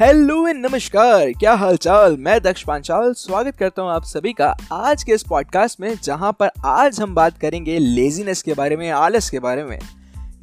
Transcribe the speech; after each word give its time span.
Hello 0.00 0.46
and 0.48 0.64
नमस्कार, 0.66 1.30
क्या 1.30 1.54
हालचाल? 1.54 2.16
मैं 2.16 2.38
दक्ष 2.42 2.62
पांचाल, 2.64 3.12
स्वागत 3.12 3.56
करता 3.56 3.82
हूँ 3.82 3.90
आप 3.90 4.04
सभी 4.04 4.32
का 4.32 4.46
आज 4.72 5.02
के 5.04 5.12
इस 5.12 5.22
पॉडकास्ट 5.22 5.80
में, 5.80 5.94
जहाँ 6.04 6.32
पर 6.40 6.50
आज 6.64 7.00
हम 7.00 7.14
बात 7.14 7.36
करेंगे 7.38 7.78
लेजीनेस 7.78 8.42
के 8.42 8.54
बारे 8.54 8.76
में, 8.76 8.90
आलस 8.90 9.28
के 9.30 9.38
बारे 9.38 9.64
में। 9.64 9.78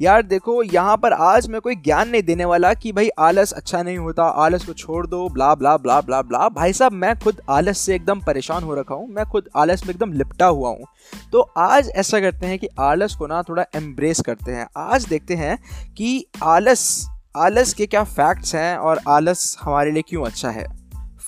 यार 0.00 0.22
देखो, 0.22 0.62
यहाँ 0.62 0.96
पर 0.96 1.12
आज 1.12 1.48
मैं 1.48 1.60
कोई 1.60 1.74
ज्ञान 1.74 2.08
नहीं 2.08 2.22
देने 2.22 2.44
वाला 2.44 2.72
कि 2.74 2.92
भाई 2.92 3.08
आलस 3.18 3.52
अच्छा 3.52 3.82
नहीं 3.82 3.98
होता, 3.98 4.24
आलस 4.24 4.66
को 4.66 4.72
छोड़ 4.74 5.06
दो 5.06 5.28
blah 5.28 5.54
blah 5.54 5.76
blah 5.76 6.00
blah 6.00 6.22
blah 6.22 6.48
भाई 6.48 6.72
साहब, 6.72 6.92
मैं 6.92 7.18
खुद 7.18 7.42
आलस 7.50 7.78
से 7.78 7.94
एकदम 7.94 8.20
परेशान 8.20 8.62
हो 8.62 8.74
रखा 8.74 8.94
हूँ, 8.94 9.08
मैं 9.08 9.24
खुद 9.24 9.48
आलस 9.56 9.86
में 9.86 9.94
एकदम 9.94 10.12
लिपटा 10.12 10.46
हुआ 10.46 10.70
हूँ। 10.70 10.86
तो 11.32 11.40
आज 11.58 11.88
ऐसा 11.88 12.20
करते 12.20 12.46
हैं 12.46 12.58
कि 12.58 12.68
आलस 12.80 13.16
को 13.16 13.26
ना 13.26 13.42
थोड़ा 13.42 13.66
एम्ब्रेस 13.76 14.20
करते 14.20 14.52
हैं। 14.52 14.68
आज 14.76 15.08
देखते 15.08 15.34
हैं 15.34 15.58
कि 15.96 16.26
आलस 16.42 17.06
आलस 17.36 17.72
के 17.74 17.86
क्या 17.86 18.04
फैक्ट्स 18.04 18.54
हैं 18.54 18.76
और 18.76 19.00
आलस 19.08 19.56
हमारे 19.60 19.90
लिए 19.90 20.02
क्यों 20.02 20.24
अच्छा 20.24 20.50
है? 20.50 20.66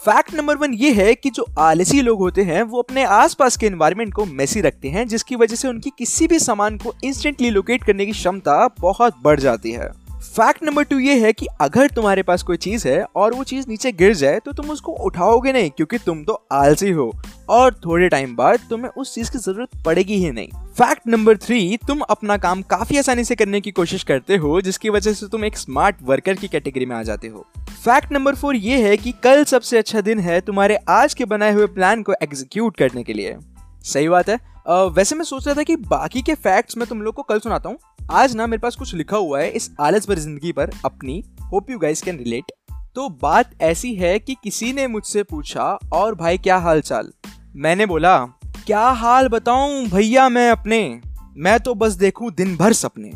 फैक्ट 0.05 0.35
नंबर 0.35 0.57
वन 0.57 0.75
ये 0.75 0.93
है 0.93 1.15
कि 1.15 1.31
जो 1.31 1.47
आलसी 1.59 2.01
लोग 2.01 2.19
होते 2.19 2.43
हैं, 2.43 2.63
वो 2.63 2.83
अपने 2.83 3.05
आसपास 3.05 3.57
के 3.57 3.67
एनवायरनमेंट 3.67 4.15
को 4.15 4.25
मैसी 4.25 4.61
रखते 4.61 4.89
हैं, 4.89 5.09
जिसकी 5.09 5.37
वजह 5.37 5.57
से 5.57 5.69
उनकी 5.69 5.91
किसी 5.99 6.27
भी 6.27 6.39
सामान 6.39 6.79
को 6.79 6.95
इंस्टेंटली 7.05 7.51
लोकेट 7.51 7.85
करने 7.85 8.07
की 8.07 8.13
क्षमता 8.13 8.69
बहुत 8.81 9.15
बढ़ 9.23 9.41
जाती 9.41 9.73
है। 9.73 9.91
फैक्ट 10.15 10.63
नंबर 10.63 10.83
टू 10.83 10.99
ये 10.99 11.19
है 11.21 11.33
कि 11.33 11.47
अगर 11.61 11.89
तुम्हारे 11.89 12.23
पास 12.23 12.43
कोई 12.43 12.57
चीज़ 12.57 12.89
है 12.89 13.05
और 13.17 13.35
वो 13.35 13.45
चीज़ 13.45 13.69
नीचे 13.69 13.93
गिर 13.93 14.15
जाए 14.15 14.39
तो 14.39 14.53
तुम 14.53 14.71
उसको 14.71 14.93
उठाओगे 14.93 15.53
नहीं, 15.53 15.71
क्योंकि 15.71 15.99
तुम 15.99 16.25
तो 16.25 16.47
आलसी 16.53 16.91
हो। 16.91 17.13
और 17.51 17.75
थोड़े 17.85 18.09
टाइम 18.09 18.35
बाद 18.37 18.61
तुम्हें 18.71 18.91
उस 18.91 19.15
चीज़ 19.15 19.31
की 19.31 19.39
ज़रूरत 19.39 19.83
पड़ेगी 19.87 20.17
ही 20.17 20.31
नहीं। 20.31 20.49
फैक्ट 20.75 21.07
नंबर 21.07 21.37
थ्री 21.37 21.77
तुम 21.89 22.01
अपना 22.01 22.37
काम 22.37 22.63
काफ़ी 22.71 22.99
आसानी 22.99 23.25
से 23.25 23.35
करने 23.35 23.61
की 23.61 23.71
कोशिश 23.71 24.03
करते 24.03 24.37
हो 24.37 24.61
जिसकी 24.61 24.89
वजह 24.89 25.13
से 25.13 25.29
तुम 25.29 25.45
एक 25.45 25.57
स्मार्ट 25.57 25.97
वर्कर 26.03 26.35
की 26.35 26.49
कैटेगरी 26.49 26.87
में 26.87 26.97
आ 26.97 27.03
जाते 27.03 27.29
हो। 27.29 27.47
फैक्ट 27.85 28.13
नंबर 28.13 28.35
फोर 28.35 28.57
ये 28.57 28.81
है 28.83 28.97
कि 28.97 29.13
कल 29.25 29.45
सबसे 29.45 29.79
अच्छा 29.79 30.01
दिन 30.01 30.19
है 30.19 30.41
तुम्हारे 30.41 30.79
आज 30.89 31.15
के 31.15 31.25
बनाए 31.25 31.53
हुए 31.53 31.67
प्लान 31.69 32.03
को 32.03 32.15
एग्जीक्यूट 32.23 32.77
करने 32.77 33.03
के 33.03 33.13
लिए। 33.13 33.37
सही 33.85 34.09
बात 34.09 34.29
है। 34.29 34.37
uh, 34.37 34.97
वैसे 34.97 35.15
मैं 35.17 35.25
सोच 35.25 35.47
रहा 35.47 35.55
था 35.57 35.63
कि 35.63 35.77
बाकी 35.77 36.23
के 36.23 36.35
फैक्ट्स 36.35 36.77
मैं 36.77 36.89
तुम 36.89 37.03
लोग 37.03 37.15
को 37.15 37.23
कल 37.23 37.39
सुनाता 37.39 37.69
हूँ। 37.69 37.79
आज 38.13 38.35
ना 38.37 38.47
मेरे 38.47 38.61
पास 38.61 38.77
कुछ 38.77 38.95
लिखा 38.95 39.17
हुआ 39.17 39.41
है 39.41 39.51
इस 39.51 39.71
आलस 39.81 40.09
भरी 40.09 40.21
ज़िंदगी 40.21 40.53
पर 40.53 40.71
अपनी। 40.85 41.23
Hope 41.53 41.71
you 41.71 41.79
guys 41.79 42.03
can 42.03 42.19
relate 42.19 42.53
तो 42.95 43.09
बात 43.23 43.51
ऐसी 43.63 43.95
है 43.95 44.19
कि 44.19 44.35
किसी 44.45 44.73
ने 44.73 44.87
मुझसे 44.87 45.23
पूछा 45.23 45.65
और 45.93 46.15
भाई 46.15 46.39
क्या 46.39 46.57
हाल 46.59 46.81
चाल 46.81 47.13
मैंने 47.57 47.87
बोला, 47.87 48.19
क्या 48.67 48.81
हाल 48.81 49.29
बताऊँ 49.29 49.87
भैया 49.87 50.29
मैं 50.29 50.51
अपने? 50.51 51.01
मैं 51.37 51.61
तो 51.61 51.75
बस 51.75 51.93
देखूँ 51.93 52.31
दिन 52.33 52.57
भर 52.57 52.73
सपने। 52.73 53.11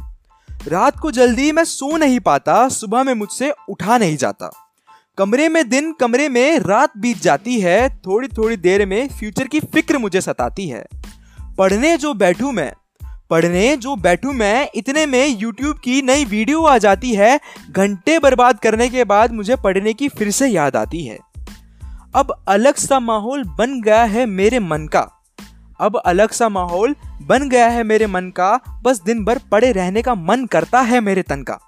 रात 0.69 0.99
को 0.99 1.11
जल्दी 1.11 1.53
मैं 1.53 1.65
सो 1.65 1.97
नहीं 1.97 2.21
पाता, 2.21 2.69
सुबह 2.69 3.03
में 3.03 3.15
मुझसे 3.15 3.53
उठा 3.69 3.99
नहीं 3.99 4.17
जाता। 4.17 4.51
कमरे 5.19 5.49
में 5.49 5.69
दिन, 5.69 5.93
कमरे 5.93 6.29
में 6.29 6.59
रात 6.59 6.97
बीत 6.97 7.19
जाती 7.19 7.61
है 7.61 7.89
थोड़ी 7.97 8.29
थोड़ी 8.29 8.57
देर 8.57 8.87
में 8.87 9.09
फ्यूचर 9.09 9.47
की 9.47 9.61
फ़िक्र 9.61 9.99
मुझे 9.99 10.21
सताती 10.21 10.69
है। 10.69 10.85
पढ़ने 11.59 11.97
जो 11.97 12.15
बैठू 12.15 12.53
मैं, 12.53 12.73
पढ़ने 13.31 13.77
जो 13.77 13.97
बैठू 13.97 14.33
मैं, 14.33 14.69
इतने 14.75 15.07
में 15.07 15.27
यूट्यूब 15.27 15.77
की 15.77 16.03
नई 16.03 16.25
वीडियो 16.25 16.65
आ 16.65 16.79
जाती 16.79 17.15
है, 17.15 17.41
घंटे 17.71 18.19
बर्बाद 18.19 18.59
करने 18.59 18.89
के 18.89 19.05
बाद 19.05 19.33
मुझे 19.33 19.57
पढ़ने 19.57 19.93
की 19.93 20.09
फिर 20.09 20.31
से 20.31 20.48
याद 20.48 20.77
आती 20.77 21.05
है। 21.05 21.19
अब 22.15 22.33
अलग 22.48 22.75
सा 22.75 22.98
माहौल 23.01 23.43
बन 23.59 23.81
गया 23.81 24.03
है 24.05 24.25
मेरे 24.27 24.59
मन 24.61 24.87
का। 24.87 25.01
अब 25.81 25.97
अलग 25.97 26.31
सा 26.31 26.48
माहौल 26.48 26.95
बन 27.23 27.48
गया 27.48 27.69
है 27.69 27.83
मेरे 27.83 28.07
मन 28.07 28.31
का। 28.31 28.51
बस 28.83 29.01
दिन 29.03 29.25
भर 29.25 29.39
पड़े 29.53 29.70
रहने 29.73 30.03
का 30.03 30.15
मन 30.15 30.45
करता 30.47 30.81
है 30.81 31.01
मेरे 31.01 31.23
तन 31.23 31.42
का। 31.42 31.59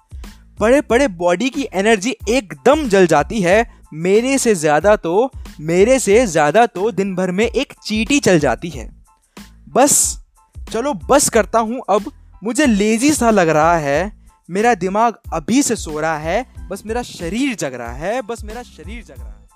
पड़े 0.59 0.81
पड़े 0.81 1.07
बॉडी 1.07 1.49
की 1.49 1.67
एनर्जी 1.73 2.15
एकदम 2.29 2.87
जल 2.89 3.07
जाती 3.07 3.41
है। 3.41 3.65
मेरे 3.95 4.37
से 4.37 4.53
ज़्यादा 4.55 4.95
तो 4.95 5.29
मेरे 5.61 5.97
से 5.99 6.25
ज़्यादा 6.25 6.65
तो 6.65 6.91
दिन 6.91 7.15
भर 7.15 7.31
में 7.31 7.45
एक 7.45 7.73
चीटी 7.83 8.19
चल 8.19 8.39
जाती 8.39 8.69
है। 8.69 8.89
बस, 9.69 10.17
चलो 10.55 10.93
बस 11.09 11.29
करता 11.29 11.59
हूँ 11.59 11.81
अब। 11.89 12.11
मुझे 12.43 12.65
लेजी 12.65 13.11
सा 13.13 13.29
लग 13.31 13.49
रहा 13.49 13.77
है। 13.77 14.11
मेरा 14.49 14.73
दिमाग 14.75 15.17
अभी 15.33 15.61
से 15.63 15.75
सो 15.75 15.99
रहा 15.99 16.17
है। 16.17 16.45
बस 16.69 16.83
मेरा 16.85 17.01
शरीर 17.03 17.55
जग 17.55 17.73
रहा 17.73 17.93
है। 17.93 18.21
बस 18.21 18.43
मेरा 18.43 18.63
शरीर 18.63 19.03
जग 19.03 19.15
रहा 19.19 19.27
है। 19.27 19.46